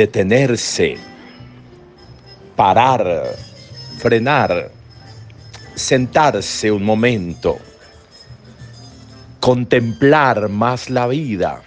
[0.00, 0.96] detenerse,
[2.56, 3.36] parar,
[3.98, 4.70] frenar,
[5.74, 7.58] sentarse un momento,
[9.40, 11.60] contemplar más la vida,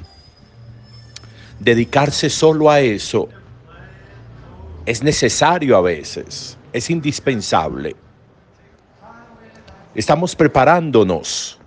[1.59, 3.29] dedicarse solo a eso,
[4.87, 7.95] es necesario a veces, es indispensable.
[9.93, 11.59] Estamos preparándonos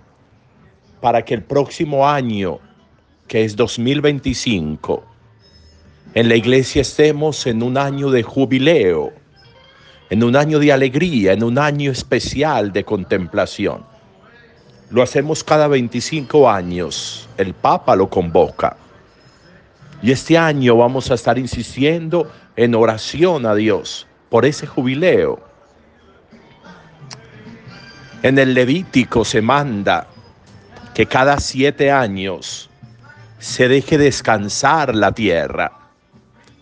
[0.99, 2.59] para que el próximo año,
[3.25, 5.16] que es 2025,
[6.13, 9.13] en la iglesia estemos en un año de jubileo,
[10.09, 13.83] en un año de alegría, en un año especial de contemplación.
[14.89, 18.77] Lo hacemos cada 25 años, el Papa lo convoca.
[20.01, 25.41] Y este año vamos a estar insistiendo en oración a Dios por ese jubileo.
[28.23, 30.07] En el Levítico se manda
[30.93, 32.69] que cada siete años
[33.39, 35.71] se deje descansar la tierra,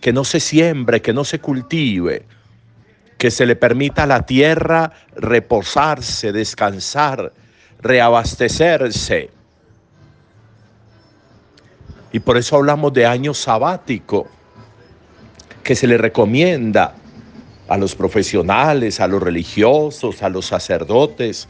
[0.00, 2.24] que no se siembre, que no se cultive,
[3.18, 7.32] que se le permita a la tierra reposarse, descansar,
[7.80, 9.30] reabastecerse.
[12.12, 14.28] Y por eso hablamos de año sabático,
[15.62, 16.94] que se le recomienda
[17.68, 21.48] a los profesionales, a los religiosos, a los sacerdotes,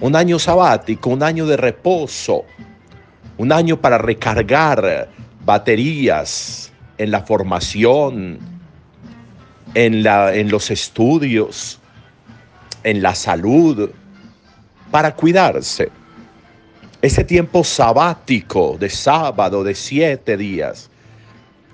[0.00, 2.44] un año sabático, un año de reposo,
[3.36, 5.08] un año para recargar
[5.44, 8.38] baterías en la formación,
[9.74, 11.78] en, la, en los estudios,
[12.82, 13.90] en la salud,
[14.90, 15.90] para cuidarse.
[17.00, 20.90] Ese tiempo sabático de sábado de siete días,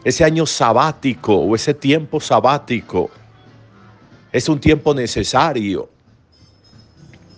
[0.04, 3.10] ese año sabático o ese tiempo sabático
[4.32, 5.88] es un tiempo necesario.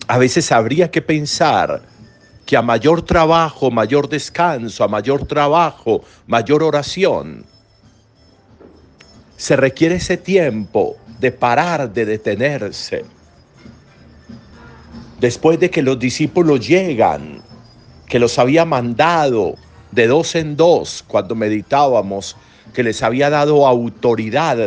[0.08, 1.82] A veces habría que pensar
[2.44, 7.44] que a mayor trabajo, mayor descanso, a mayor trabajo, mayor oración,
[9.36, 13.04] se requiere ese tiempo de parar, de detenerse.
[15.20, 17.42] Después de que los discípulos llegan,
[18.06, 19.56] que los había mandado
[19.92, 22.36] de dos en dos cuando meditábamos,
[22.74, 24.58] que les había dado autoridad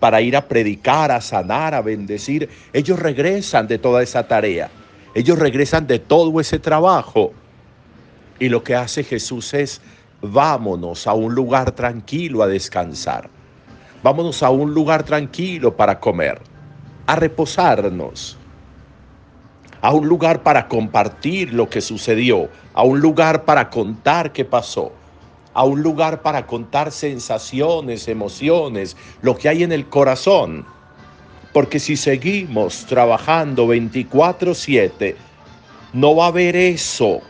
[0.00, 4.70] para ir a predicar, a sanar, a bendecir, ellos regresan de toda esa tarea.
[5.14, 7.32] Ellos regresan de todo ese trabajo.
[8.40, 9.80] Y lo que hace Jesús es,
[10.20, 13.30] vámonos a un lugar tranquilo a descansar.
[14.04, 16.38] Vámonos a un lugar tranquilo para comer,
[17.06, 18.36] a reposarnos,
[19.80, 24.92] a un lugar para compartir lo que sucedió, a un lugar para contar qué pasó,
[25.54, 30.66] a un lugar para contar sensaciones, emociones, lo que hay en el corazón.
[31.54, 35.16] Porque si seguimos trabajando 24/7,
[35.94, 37.22] no va a haber eso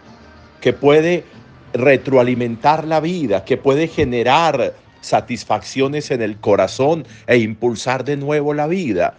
[0.61, 1.25] que puede
[1.73, 4.75] retroalimentar la vida, que puede generar
[5.05, 9.15] satisfacciones en el corazón e impulsar de nuevo la vida.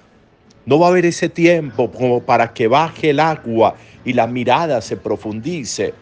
[0.66, 4.82] No va a haber ese tiempo como para que baje el agua y la mirada
[4.82, 5.94] se profundice.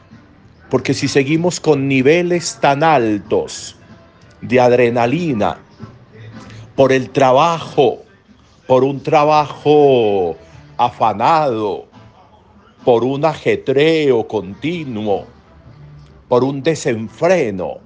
[0.70, 3.76] Porque si seguimos con niveles tan altos
[4.42, 5.58] de adrenalina
[6.76, 8.04] por el trabajo,
[8.66, 10.38] por un trabajo
[10.78, 11.86] afanado,
[12.86, 15.26] por un ajetreo continuo,
[16.28, 17.79] por un desenfreno,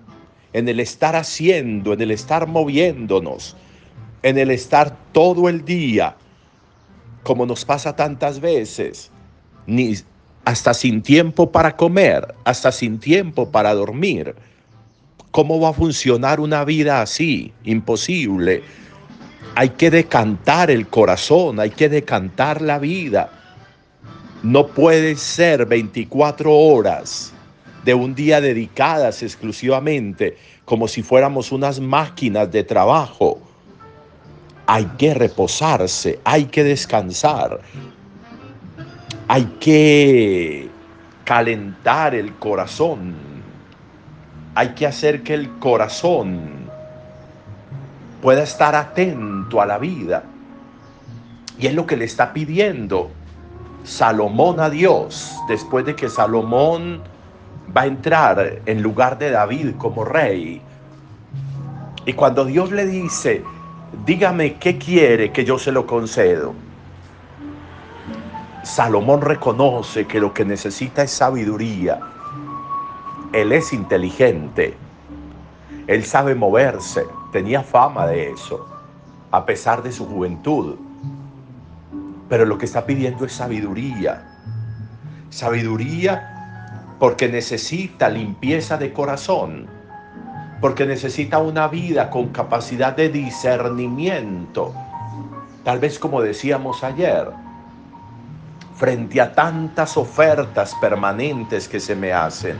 [0.53, 3.55] en el estar haciendo, en el estar moviéndonos,
[4.23, 6.15] en el estar todo el día,
[7.23, 9.11] como nos pasa tantas veces,
[9.65, 9.95] ni
[10.45, 14.35] hasta sin tiempo para comer, hasta sin tiempo para dormir.
[15.31, 17.53] ¿Cómo va a funcionar una vida así?
[17.65, 18.63] Imposible.
[19.55, 23.29] Hay que decantar el corazón, hay que decantar la vida.
[24.41, 27.33] No puede ser 24 horas
[27.87, 30.35] de un día dedicadas exclusivamente
[30.65, 33.39] como si fuéramos unas máquinas de trabajo.
[34.65, 37.61] Hay que reposarse, hay que descansar,
[39.29, 40.69] hay que
[41.23, 43.15] calentar el corazón,
[44.53, 46.49] hay que hacer que el corazón
[48.21, 50.25] pueda estar atento a la vida.
[51.57, 53.11] Y es lo que le está pidiendo
[53.85, 57.01] Salomón a Dios, después de que Salomón
[57.75, 60.61] va a entrar en lugar de David como rey.
[62.05, 63.43] Y cuando Dios le dice,
[64.05, 66.53] dígame qué quiere que yo se lo concedo.
[68.63, 71.99] Salomón reconoce que lo que necesita es sabiduría.
[73.33, 74.75] Él es inteligente.
[75.87, 77.05] Él sabe moverse.
[77.31, 78.67] Tenía fama de eso,
[79.31, 80.75] a pesar de su juventud.
[82.29, 84.25] Pero lo que está pidiendo es sabiduría.
[85.29, 86.36] Sabiduría
[86.99, 89.67] porque necesita limpieza de corazón,
[90.61, 94.73] porque necesita una vida con capacidad de discernimiento.
[95.63, 97.29] Tal vez como decíamos ayer,
[98.75, 102.57] frente a tantas ofertas permanentes que se me hacen,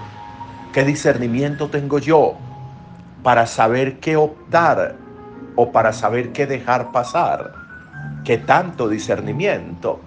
[0.72, 2.36] ¿qué discernimiento tengo yo
[3.24, 4.96] para saber qué optar
[5.56, 7.54] o para saber qué dejar pasar?
[8.24, 10.00] ¿Qué tanto discernimiento?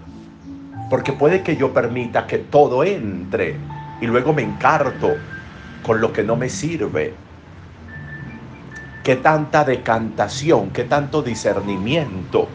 [0.89, 3.57] Porque puede que yo permita que todo entre
[4.01, 5.15] y luego me encarto
[5.83, 7.13] con lo que no me sirve.
[9.03, 12.47] ¿Qué tanta decantación, qué tanto discernimiento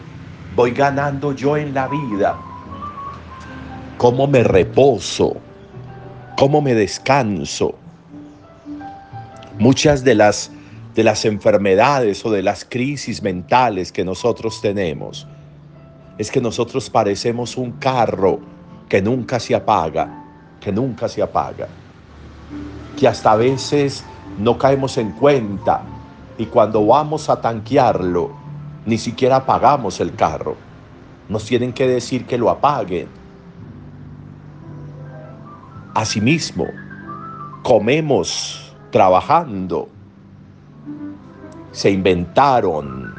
[0.55, 2.37] voy ganando yo en la vida?
[3.97, 5.37] ¿Cómo me reposo?
[6.37, 7.75] ¿Cómo me descanso?
[9.57, 10.51] Muchas de las,
[10.93, 15.27] de las enfermedades o de las crisis mentales que nosotros tenemos
[16.17, 18.39] es que nosotros parecemos un carro
[18.87, 20.26] que nunca se apaga,
[20.59, 21.67] que nunca se apaga,
[22.97, 24.03] que hasta a veces
[24.37, 25.81] no caemos en cuenta
[26.37, 28.31] y cuando vamos a tanquearlo,
[28.85, 30.55] ni siquiera apagamos el carro.
[31.29, 33.07] Nos tienen que decir que lo apaguen.
[35.93, 36.65] Asimismo,
[37.63, 39.89] comemos trabajando.
[41.71, 43.13] Se inventaron,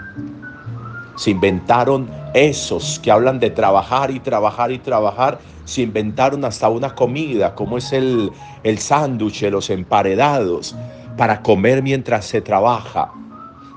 [1.16, 6.94] se inventaron esos que hablan de trabajar y trabajar y trabajar, se inventaron hasta una
[6.94, 8.30] comida, como es el,
[8.62, 10.74] el sándwich, los emparedados,
[11.16, 13.12] para comer mientras se trabaja.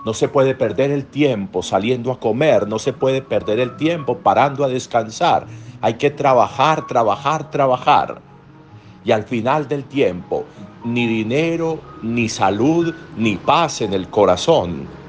[0.06, 4.18] No se puede perder el tiempo saliendo a comer, no se puede perder el tiempo
[4.18, 5.46] parando a descansar.
[5.82, 8.22] Hay que trabajar, trabajar, trabajar.
[9.04, 10.46] Y al final del tiempo,
[10.84, 15.01] ni dinero, ni salud, ni paz en el corazón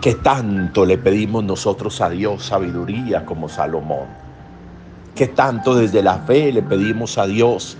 [0.00, 4.06] ¿Qué tanto le pedimos nosotros a Dios sabiduría como Salomón?
[5.14, 7.76] ¿Qué tanto desde la fe le pedimos a Dios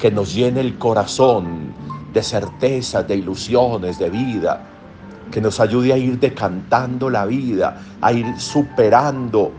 [0.00, 1.72] que nos llene el corazón
[2.12, 4.60] de certezas, de ilusiones, de vida?
[5.30, 9.52] Que nos ayude a ir decantando la vida, a ir superando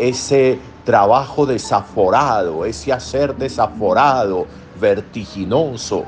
[0.00, 4.48] ese trabajo desaforado, ese hacer desaforado,
[4.80, 6.04] vertiginoso,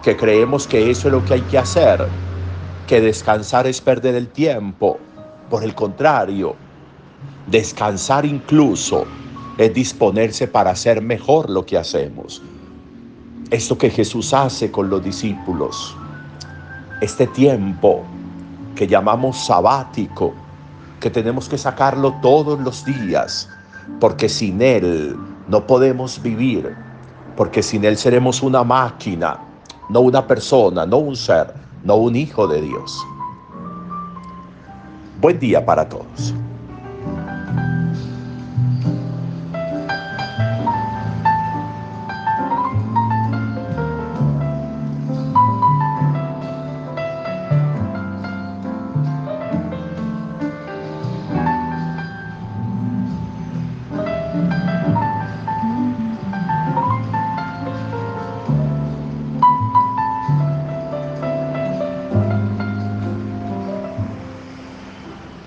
[0.00, 2.27] que creemos que eso es lo que hay que hacer
[2.88, 4.98] que descansar es perder el tiempo.
[5.50, 6.56] Por el contrario,
[7.46, 9.04] descansar incluso
[9.58, 12.42] es disponerse para hacer mejor lo que hacemos.
[13.50, 15.94] Esto que Jesús hace con los discípulos,
[17.02, 18.04] este tiempo
[18.74, 20.32] que llamamos sabático,
[20.98, 23.50] que tenemos que sacarlo todos los días,
[24.00, 25.14] porque sin Él
[25.46, 26.74] no podemos vivir,
[27.36, 29.38] porque sin Él seremos una máquina,
[29.90, 33.06] no una persona, no un ser, no un hijo de Dios.
[35.20, 36.34] Buen día para todos.